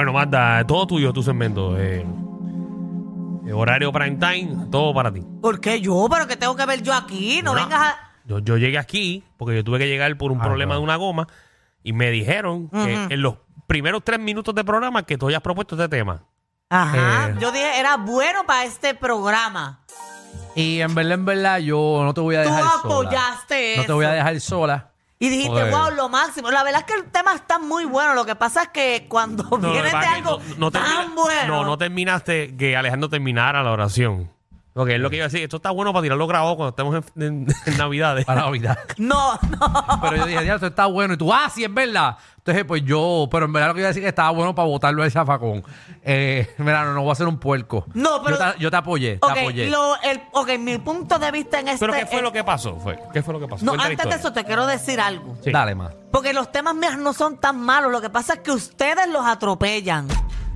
[0.00, 1.78] Bueno, Magda, todo tuyo, tu segmento.
[1.78, 2.06] eh,
[3.46, 5.20] eh, horario prime time, todo para ti.
[5.42, 6.06] ¿Por qué yo?
[6.10, 7.42] ¿Pero qué tengo que ver yo aquí?
[7.44, 7.96] No Bueno, vengas a...
[8.24, 10.80] Yo, yo llegué aquí porque yo tuve que llegar por un Ah, problema claro.
[10.80, 11.26] de una goma
[11.82, 13.34] y me dijeron que en los
[13.66, 16.22] primeros tres minutos de programa que tú hayas propuesto este tema.
[16.70, 17.28] Ajá.
[17.28, 17.34] Eh.
[17.38, 19.84] Yo dije, era bueno para este programa.
[20.54, 22.80] Y en verdad, en verdad, yo no te voy a Tú dejar sola.
[22.94, 24.16] apoyaste No te voy a eso.
[24.16, 24.89] dejar sola.
[25.22, 25.70] Y dijiste, Joder.
[25.70, 26.50] wow, lo máximo.
[26.50, 28.14] La verdad es que el tema está muy bueno.
[28.14, 30.82] Lo que pasa es que cuando No, lo que viene de algo no- no tan
[30.82, 31.46] termina- bueno...
[31.56, 34.30] No, no terminaste que Alejandro terminara la oración.
[34.72, 35.42] Porque es lo que iba a decir.
[35.42, 38.24] Esto está bueno para tirarlo grabado cuando estemos en, en- en Navidades.
[38.24, 38.78] Para Navidad.
[38.98, 40.00] No, no.
[40.02, 41.14] Pero yo dije, ya, esto está bueno.
[41.14, 42.16] Y tú, ah, sí, es verdad.
[42.38, 44.54] Entonces, pues yo, pero en verdad lo que iba a decir es que estaba bueno
[44.54, 45.62] para botarlo al zafacón.
[46.02, 47.84] Eh, mira, no, no voy a ser un puerco.
[47.94, 49.70] No, pero- Yo te, yo te apoyé, Ok, te apoyé.
[49.70, 51.84] lo, el, ok, mi punto de vista en este...
[51.86, 52.76] ¿Pero qué fue lo que pasó?
[52.76, 52.98] Fue?
[53.12, 53.64] ¿Qué fue lo que pasó?
[53.64, 54.16] No, Cuenta la antes de historia.
[54.28, 55.36] eso te quiero decir algo.
[55.42, 55.50] Sí.
[55.50, 55.92] Dale, más.
[56.12, 57.90] Porque los temas míos no son tan malos.
[57.92, 60.08] Lo que pasa es que ustedes los atropellan.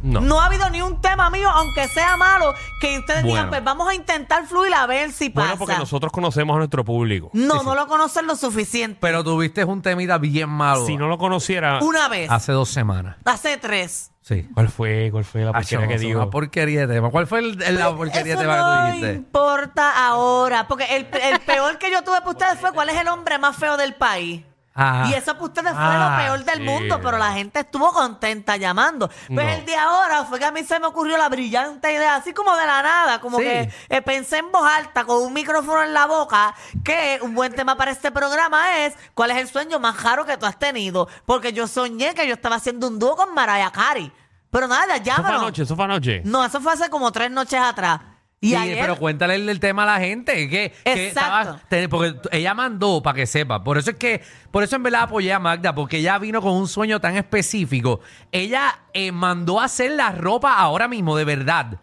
[0.04, 0.40] No.
[0.40, 3.94] ha habido ni un tema mío, aunque sea malo, que ustedes digan, pues vamos a
[3.94, 5.48] intentar fluir a ver si pasa.
[5.48, 7.30] Bueno, porque nosotros conocemos a nuestro público.
[7.32, 8.98] No, no lo conocen lo suficiente.
[9.00, 13.16] Pero tuviste un temita bien malo Si no lo conociera, Una vez, hace dos semanas.
[13.24, 14.10] hace tres.
[14.20, 14.48] Sí.
[14.54, 15.10] ¿cuál fue?
[15.12, 16.20] ¿Cuál fue la Ah, porquería que eso, digo?
[16.22, 17.10] Una porquería de tema.
[17.10, 19.12] ¿Cuál fue el, el- la porquería Eso de tema no que tú dijiste?
[19.16, 20.66] importa ahora.
[20.66, 23.54] Porque el, el peor que yo tuve para ustedes fue cuál es el hombre más
[23.56, 24.42] feo del país.
[24.76, 25.06] Ah.
[25.08, 26.62] Y eso para ustedes fue Ah, lo peor del sí.
[26.62, 29.08] mundo, pero la gente estuvo contenta llamando.
[29.08, 29.40] Pues No.
[29.42, 32.56] el de ahora fue que a mí se me ocurrió la brillante idea, así como
[32.56, 33.44] de la nada, como Sí.
[33.44, 36.54] que eh, pensé en voz alta con un micrófono en la boca,
[36.84, 40.36] que un buen tema para este programa es cuál es el sueño más raro que
[40.36, 41.06] tú has tenido.
[41.24, 44.12] Porque yo soñé que yo estaba haciendo un dúo con Mariah Carey.
[44.50, 45.42] Pero nada, Eso fue llámanos.
[45.42, 46.22] anoche, eso fue anoche.
[46.24, 48.00] No, eso fue hace como tres noches atrás.
[48.44, 50.34] Y Sí, ayer, pero cuéntale el, el tema a la gente.
[50.48, 51.08] Que, que Exacto.
[51.50, 53.64] estaba- te- porque ella mandó para que sepa.
[53.64, 56.52] Por eso es que, por eso en verdad apoyé a Magda, porque ella vino con
[56.52, 58.00] un sueño tan específico.
[58.32, 61.80] Ella eh, mandó a hacer la ropa ahora mismo, de verdad.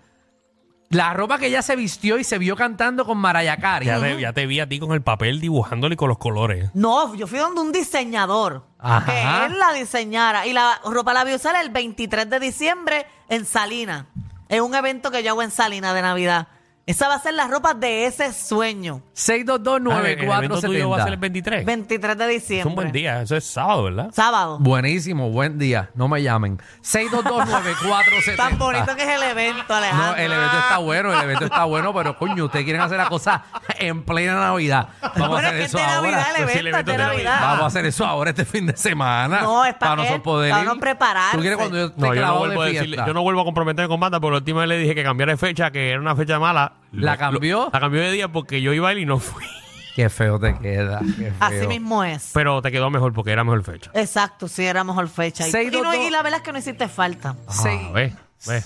[0.90, 3.88] La ropa que ella se vistió y se vio cantando con Mariah Carey.
[3.88, 6.70] Ya te, ya te vi a ti con el papel dibujándole con los colores.
[6.74, 8.66] No, yo fui donde un diseñador.
[8.78, 9.06] Ajá.
[9.06, 10.46] Que él la diseñara.
[10.46, 14.08] Y la ropa la vi usar el 23 de diciembre en Salina.
[14.52, 16.50] Es un evento que yo hago en Salina de Navidad.
[16.86, 19.02] Esa va a ser la ropa de ese sueño.
[19.16, 19.92] 6229470.
[19.94, 21.64] Ah, el evento tuyo va a ser el 23.
[21.64, 22.60] 23 de diciembre.
[22.60, 23.22] Es un buen día.
[23.22, 24.10] Eso es sábado, ¿verdad?
[24.12, 24.58] Sábado.
[24.60, 25.90] Buenísimo, buen día.
[25.96, 26.60] No me llamen.
[26.82, 28.36] 6229470.
[28.36, 30.08] Tan bonito que es el evento, Alejandro.
[30.08, 33.08] No, el evento está bueno, el evento está bueno, pero coño, ustedes quieren hacer la
[33.08, 33.46] cosa
[33.88, 34.90] en plena Navidad.
[35.02, 36.12] Vamos Bueno, a es hacer que eso es de ahora.
[36.12, 37.42] Navidad el Pues sí, el evento, es evento de es de Navidad.
[37.50, 39.42] Vamos a hacer eso ahora este fin de semana.
[39.42, 40.68] No, es para nosotros poder para ir.
[40.70, 41.36] no prepararse.
[41.38, 43.08] ¿Tú quieres cuando yo esté No, yo no, clavado vuelvo a de decirle- fiesta?
[43.08, 45.32] yo no vuelvo a comprometerme con banda, porque la última vez le dije que cambiara
[45.34, 46.74] de fecha, que era una fecha mala.
[46.92, 47.60] ¿La Lo- cambió?
[47.66, 49.44] lo- la cambió de día porque yo iba a ir y no fui.
[49.96, 51.00] Qué feo te queda.
[51.00, 51.34] qué feo.
[51.42, 52.32] Así mismo es.
[52.34, 53.92] Pero te quedó mejor porque era mejor fecha.
[53.94, 55.46] Exacto, sí, era mejor fecha.
[55.46, 56.06] Y, Seis, y no- dos, dos.
[56.06, 57.36] y la verdad es que no hiciste falta.
[57.50, 57.68] Sí.
[57.70, 58.14] Ah, ve,
[58.48, 58.64] ve.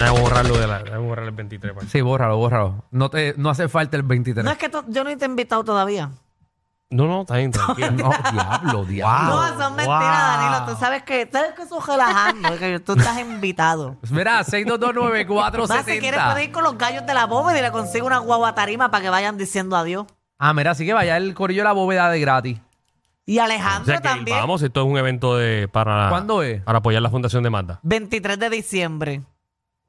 [0.00, 1.72] Déjame borrarlo de la, déjame borrar el 23.
[1.74, 1.88] pues.
[1.90, 2.84] Sí, bórralo, bórralo.
[2.90, 4.44] No, te, no hace falta el 23.
[4.44, 6.10] No es que yo no te he invitado todavía.
[6.92, 7.90] No, no, está bien, tranquilo.
[7.92, 9.30] No, diablo, diablo.
[9.36, 10.40] No, son mentiras, wow.
[10.50, 10.72] Danilo.
[10.72, 13.96] Tú sabes que, sabes que eso es relajando, que tú estás invitado.
[14.10, 16.32] Mira, Más, si quieres 6229470.
[16.32, 19.02] puedes ir con los gallos de la bóveda y le consigo una guagua tarima para
[19.04, 20.06] que vayan diciendo adiós.
[20.38, 22.58] Ah, mira, así que vaya el corillo de la bóveda de gratis.
[23.26, 24.38] Y O Alejandro sea que también.
[24.38, 26.62] vamos, esto es un evento de para ¿Cuándo es?
[26.62, 27.78] para apoyar la fundación de Manda.
[27.84, 29.20] 23 de diciembre,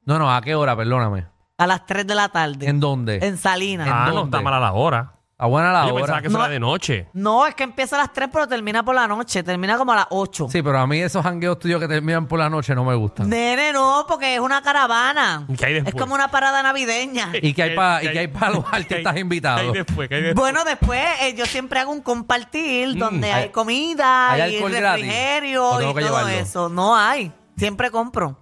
[0.06, 0.76] No, no, ¿a qué hora?
[0.76, 1.28] Perdóname.
[1.58, 2.68] a las 3 de la tarde.
[2.68, 3.20] ¿En dónde?
[3.22, 3.86] En Salinas.
[3.86, 4.36] ¿En Ah, no dónde?
[4.36, 5.14] está mala la hora.
[5.38, 6.02] A buena la Yo hora.
[6.02, 6.44] pensaba que eso No.
[6.44, 7.08] era de noche.
[7.14, 9.44] No, es que empieza a las 3, pero termina por la noche.
[9.44, 10.48] Termina como a las 8.
[10.52, 13.30] Sí, pero a mí esos jangueos tuyos que terminan por la noche no me gustan.
[13.30, 15.46] Nene, no, porque es una caravana.
[15.48, 16.02] ¿Y qué hay es después?
[16.02, 17.30] como una parada navideña.
[17.40, 19.62] ¿Y qué hay para ¿Qué hay- los qué hay- artistas qué invitados?
[19.62, 20.10] hay después?
[20.10, 20.42] ¿Qué hay después?
[20.44, 24.72] Bueno, después eh, yo siempre hago un compartir donde ¿hay- hay comida hay y alcohol
[24.72, 25.06] gratis?
[25.06, 26.40] refrigerio ¿O tengo y que todo llevarlo?
[26.40, 26.70] eso.
[26.70, 27.32] No hay.
[27.58, 28.41] Siempre compro.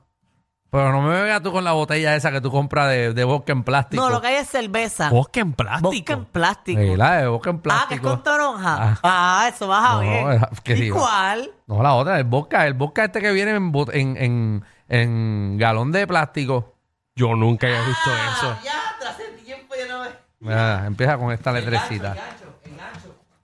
[0.71, 3.51] Pero no me vengas tú con la botella esa que tú compras de, de vodka
[3.54, 4.04] en plástico.
[4.04, 5.10] No, lo que hay es cerveza.
[5.10, 5.89] Bosque en plástico.
[5.92, 6.80] Vodka en plástico.
[6.81, 8.07] Sí, la de vodka en Ah, que plástico.
[8.07, 8.77] es con toronja.
[8.80, 9.00] Ah.
[9.01, 10.42] Ah, eso vas a No, ver.
[10.51, 11.50] es- que ¿Y sí, cuál?
[11.66, 12.68] No, la otra, el vodka.
[12.68, 16.75] El vodka este que viene en, bot- en, en, en galón de plástico.
[17.15, 18.56] Yo nunca había visto eso.
[18.56, 20.10] Ah, Ya, hace tiempo yo no me...
[20.39, 22.15] Mira, empieza con esta letrecita.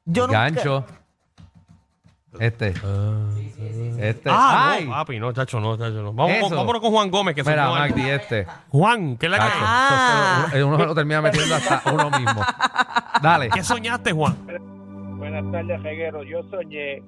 [0.05, 0.39] Yo nunca...
[0.41, 0.85] Gancho.
[2.39, 2.73] Este.
[3.99, 4.29] Este.
[4.29, 4.85] Ah, ¡Ay!
[4.85, 6.13] no, papi, no, chacho, no, chacho, no.
[6.13, 6.55] Vamos, Eso.
[6.55, 8.45] vámonos con Juan Gómez, que se Mira, Magdi, este.
[8.69, 9.51] Juan, ¿qué es la que hay?
[9.61, 10.47] Ah.
[10.55, 12.41] Uno, uno se lo termina metiendo hasta uno mismo.
[13.21, 13.49] Dale.
[13.49, 14.35] ¿Qué soñaste, Juan?
[15.17, 16.23] Buenas tardes, Reguero.
[16.23, 17.01] Yo soñé,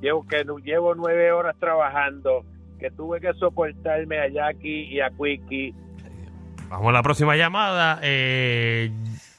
[0.00, 2.44] llevo, que nu- llevo nueve horas trabajando,
[2.80, 5.74] que tuve que soportarme a Jackie y a Quickie.
[6.68, 8.00] Vamos a la próxima llamada.
[8.02, 8.90] Eh,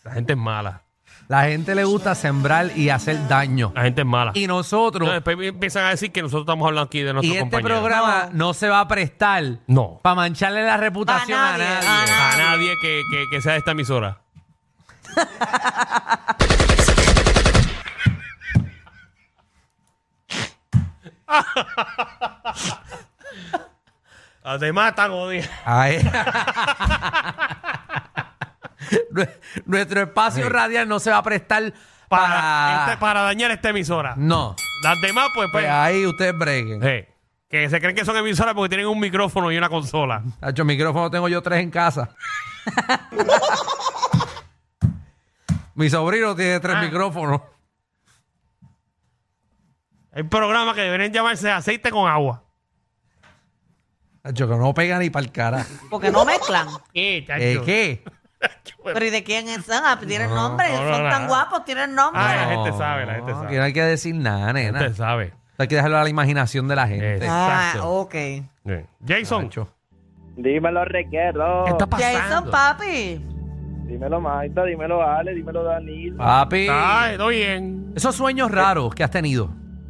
[0.05, 0.81] la gente es mala.
[1.27, 3.73] La gente le gusta sembrar y hacer daño.
[3.75, 4.31] La gente es mala.
[4.33, 7.37] Y nosotros, Entonces, después empiezan a decir que nosotros estamos hablando aquí de nuestro y
[7.37, 7.79] este compañero.
[7.81, 8.53] programa no.
[8.53, 9.99] se va a prestar No.
[10.01, 12.13] para mancharle la reputación a A nadie, a nadie.
[12.13, 14.21] A nadie que, que, que sea de esta emisora.
[24.43, 25.49] Las demás están jodidas.
[25.65, 25.97] Ay.
[29.11, 30.49] Nue- Nuestro espacio Sí.
[30.49, 31.73] radial no se va a prestar
[32.09, 32.85] Para, para...
[32.85, 34.13] este- para dañar esta emisora.
[34.17, 34.55] No.
[34.83, 36.79] Las demás, pues, pues, Pues ahí ustedes breguen.
[37.49, 40.21] que se creen que son emisoras porque tienen un micrófono y una consola.
[40.41, 42.09] Hacho, micrófono tengo yo tres en casa.
[45.75, 46.81] Mi sobrino tiene tres Ah.
[46.81, 47.41] micrófonos.
[50.11, 52.43] Hay programas que deberían llamarse aceite con agua.
[54.23, 55.65] Hacho, que no pega ni para el cara.
[55.89, 56.67] Porque no mezclan.
[56.93, 58.03] ¿Qué, ¿Eh, ¿Qué?
[58.83, 59.83] Pero ¿y de quién son?
[59.85, 60.67] Ah, Tienen nombre.
[60.71, 62.21] no, no, son tan guapos, tienen nombre.
[62.23, 63.57] Ah, la gente sabe, la gente No, sabe.
[63.57, 64.79] no hay que decir nada, nena.
[64.79, 65.33] Usted sabe.
[65.57, 67.27] Hay que dejarlo a la imaginación de la gente.
[67.27, 67.89] Ah, exacto.
[67.89, 68.15] ok.
[69.05, 69.49] Jason.
[70.35, 71.63] Dímelo, Reguero.
[71.65, 72.51] ¿qué está Jason, pasando?
[72.51, 73.21] papi.
[73.87, 74.63] Dímelo, Maita.
[74.65, 75.33] Dímelo, Ale.
[75.33, 76.17] Dímelo, Danilo.
[76.17, 76.67] Papi.
[76.69, 77.91] Ay, todo bien.
[77.95, 79.49] Esos sueños raros que has tenido.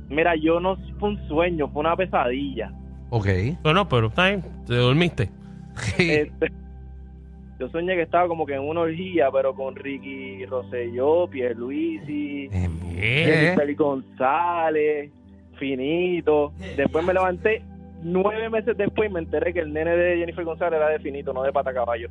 [0.10, 2.72] Mira, yo no fue un sueño, fue una pesadilla.
[3.10, 3.28] Ok.
[3.64, 4.44] No, no, pero está bien.
[4.66, 5.30] Te dormiste.
[5.98, 6.52] Este,
[7.60, 13.54] yo soñé que estaba como que en una orgía, pero con Ricky Rosselló, Pierluisi, Eh.
[13.56, 15.12] Feli González,
[15.60, 16.54] Finito.
[16.76, 17.64] Después me levanté
[18.04, 21.34] nueve meses después y me enteré que el nene de Jennifer González era de Finito,
[21.34, 22.10] no de Pata Caballo.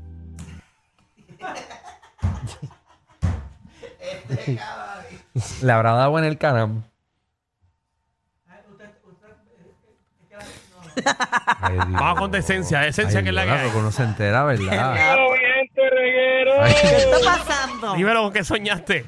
[5.63, 6.83] Le habrá dado en el canal.
[11.61, 11.93] Ay, Dios.
[11.93, 13.65] Vamos con decencia, esencia Ay, que es la que Dios, hay.
[13.67, 14.97] porque uno se entera, ¿verdad?
[14.97, 16.53] gente, reguero!
[16.63, 16.73] Ay.
[16.81, 17.95] ¿Qué está pasando?
[17.95, 19.05] Dímelo con qué soñaste.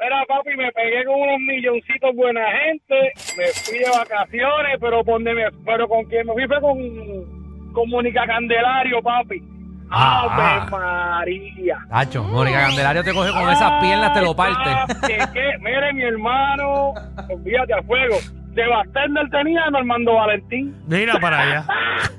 [0.00, 5.50] Mira, papi, me pegué con unos milloncitos buena gente, me fui de vacaciones, pero, me,
[5.64, 9.42] pero con quien me fui fue con, con Mónica Candelario, papi.
[9.90, 10.66] Ah.
[10.66, 11.78] ¡Ave María!
[11.88, 14.70] Tacho, Mónica Candelario te coge con esas piernas, te lo parte.
[15.06, 15.52] ¿Qué, qué?
[15.60, 16.94] Mire, mi hermano,
[17.30, 18.16] olvídate a fuego.
[18.54, 21.66] De Bastender tenía a Normando Valentín, Mira para allá.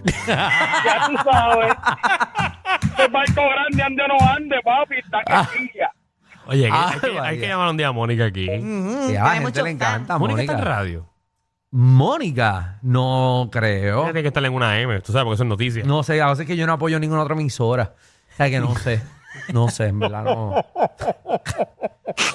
[0.28, 1.74] ya tú sabes.
[3.06, 5.92] El barco grande ande o no ande, papi, está casilla.
[6.48, 8.46] Oye, Ah, hay, que, hay que llamar un día a Mónica aquí.
[8.46, 8.50] Y
[9.16, 10.76] a la tiene gente le encanta Mónica está en Mónica.
[10.76, 11.10] radio.
[11.72, 14.04] Mónica, no creo.
[14.06, 15.84] Tiene que estar en una M, tú sabes, porque eso es noticia.
[15.84, 17.94] No sé, a veces que yo no apoyo ninguna otra emisora.
[18.36, 19.02] O sea que no sé.
[19.54, 20.56] No sé, en verdad no.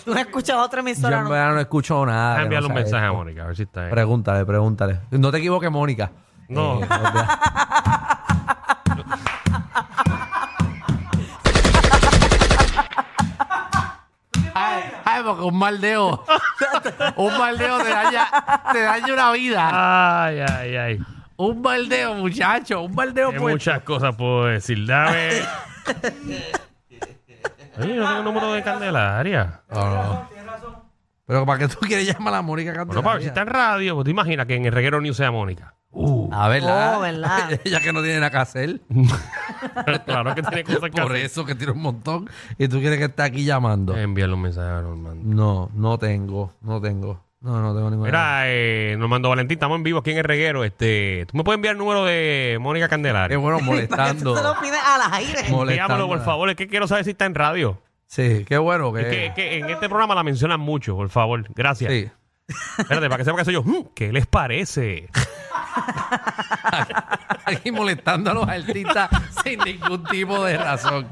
[0.04, 1.18] Tú no escuchas otra Yo emisora.
[1.18, 1.30] en no?
[1.30, 2.36] verdad no escucho nada.
[2.36, 3.16] Que no un sea mensaje a esto.
[3.18, 3.90] Mónica, a ver si está ahí.
[3.90, 5.00] Pregúntale, pregúntale.
[5.10, 6.10] No te equivoques, Mónica.
[6.48, 6.80] No.
[6.80, 7.38] Eh, olvida-
[14.54, 16.24] ay, ay, porque un maldeo.
[17.16, 18.28] un maldeo te daña,
[18.72, 20.24] te daña una vida.
[20.24, 20.98] Ay, ay, ay.
[21.36, 22.82] Un maldeo, muchacho.
[22.82, 23.54] Un maldeo Hay pues.
[23.54, 24.86] muchas cosas puedo decir.
[24.86, 25.30] Dame.
[27.78, 29.60] Oye, no tengo el número de Candelaria.
[29.72, 30.28] No.
[31.26, 33.02] Pero ¿para qué tú quieres llamar a Mónica Bueno, Candelaria?
[33.04, 35.30] para ver si está en radio, pues te imaginas que en el reguero news sea
[35.30, 35.74] Mónica.
[36.32, 36.98] A verdad.
[36.98, 37.60] Oh, ¿verdad?
[37.64, 38.80] Ella que no tiene nada que hacer.
[40.06, 41.24] claro que tiene cosas que Por hacer.
[41.26, 42.28] eso que tiene un montón.
[42.58, 43.96] Y tú quieres que esté aquí llamando.
[43.96, 45.22] Enviarle un mensaje a Normando.
[45.24, 46.52] No, no tengo.
[46.60, 47.24] No tengo.
[47.40, 48.06] No, no tengo ninguna.
[48.08, 50.62] Mira, eh, Normando Valentín, estamos en vivo aquí en el reguero.
[50.62, 53.38] Este, ¿Tú me puedes enviar el número de Mónica Qué Candelaria?
[53.38, 54.36] bueno, Para que tú molestando.
[54.36, 55.32] se lo pides al aire.
[55.48, 55.60] Molestando.
[55.70, 56.50] Envíamelo, por favor.
[56.50, 57.80] Es que quiero saber si está en radio.
[58.06, 59.00] Sí, qué bueno que.
[59.00, 61.44] Es que, es que en este programa la mencionan mucho, por favor.
[61.54, 61.90] Gracias.
[61.90, 62.10] Sí.
[62.78, 63.62] Espérate, para que sepa que soy yo.
[63.62, 65.08] Mm, ¿Qué les parece?
[67.44, 69.08] Aquí molestando a los artistas
[69.44, 71.06] sin ningún tipo de razón.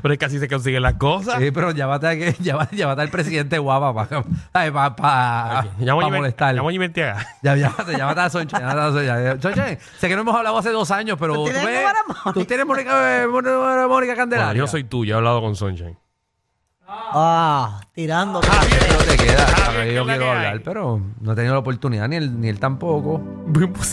[0.00, 1.38] Pero es que así se consiguen las cosas.
[1.40, 4.22] Sí, pero llévate, a que, llévate, llévate al presidente guapa para
[4.72, 6.54] pa, pa, a pa molestar.
[6.54, 7.26] llamo a Jimmy Arteaga.
[7.42, 8.56] Ya, llámate, llámate a Sonche.
[8.58, 9.40] llámate a Sonche.
[9.42, 12.32] Sonche, sé que no hemos hablado hace dos años, pero ¿Tú tienes ves- Mónica?
[12.32, 14.48] tú tienes Mónica, eh, Mónica, Mónica Candelaria.
[14.52, 15.98] Bueno, yo soy tú, yo he hablado con Sunshine.
[16.88, 18.40] Ah, tirando.
[18.40, 19.46] Pero te queda.
[19.48, 20.58] Ah, yo ¿qué es la quiero que hablar, hay?
[20.60, 23.22] pero no he tenido la oportunidad, ni él, ni él tampoco.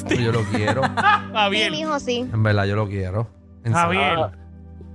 [0.08, 0.82] Pero yo lo quiero.
[0.98, 2.29] Ah, Sí, Javier, mijo, sí.
[2.34, 3.29] En verdad, yo lo quiero.
[3.63, 3.74] En.
[3.74, 4.32] Javier,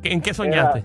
[0.02, 0.84] ¿en qué soñaste?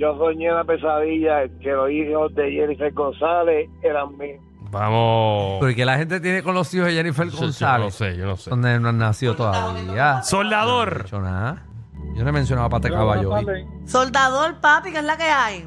[0.00, 4.40] Yo soñé una pesadilla que los hijos de Jennifer González eran míos.
[4.70, 5.58] Vamos.
[5.60, 7.94] Porque la gente tiene con los hijos de Jennifer Yo- Yo no González.
[7.94, 8.48] sé, yo no sé.
[8.48, 10.12] Donde no han nacido todavía.
[10.14, 11.12] No he Soldador.
[11.20, 11.66] nada.
[12.14, 13.44] Yo no he mencionado a Pate Caballo hoy.
[13.84, 15.66] Soldador, papi, ¿qué es la que hay?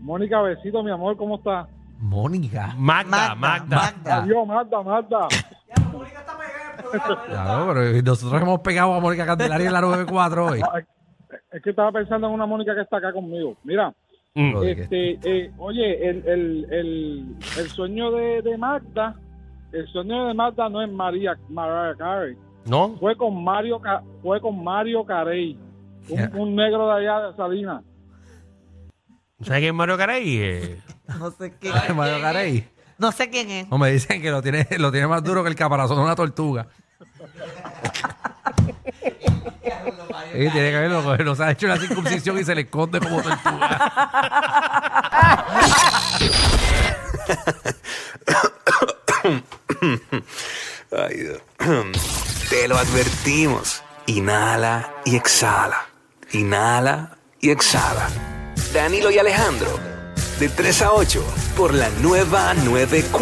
[0.00, 1.68] Mónica, besito, mi amor, ¿cómo estás?
[1.98, 2.72] Mónica.
[2.78, 3.76] Magda, Magda.
[3.76, 4.16] Magda.
[4.22, 5.28] Adiós, Magda, Magda.
[7.26, 10.62] Claro, pero nosotros hemos pegado a Mónica Candelaria en la 94 hoy.
[11.62, 13.56] Es que estaba pensando en una Mónica que está acá conmigo.
[13.62, 13.94] Mira,
[14.34, 14.62] Mm.
[14.62, 19.14] Este, eh, oye, el, el, el, el sueño de, de Magda,
[19.72, 22.96] el sueño de Magda no es María, Mariah Carey, ¿No?
[22.98, 23.78] fue con Mario,
[24.22, 25.58] fue con Mario Carey,
[26.08, 27.82] un, negro de allá de Salinas.
[29.42, 30.36] ¿Sabes quién es Mario Carey?
[30.40, 30.80] Eh,
[31.18, 32.64] No sé quién Ay, Mario Carey.
[32.96, 33.68] No sé quién es.
[33.68, 36.16] No me dicen que lo tiene, lo tiene más duro que el caparazón de una
[36.16, 36.68] tortuga.
[40.32, 43.92] Sí, tiene que verlo, nos ha hecho una circuncisión y se le esconde como tortuga.
[50.90, 51.42] Ay, Dios.
[52.48, 53.82] Te lo advertimos.
[54.06, 55.86] Inhala y exhala.
[56.32, 58.08] Inhala y exhala.
[58.72, 59.78] Danilo y Alejandro,
[60.40, 61.24] de 3 a 8,
[61.56, 63.20] por la nueva 94.